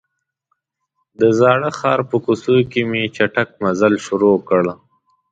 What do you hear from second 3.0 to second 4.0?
چټک مزل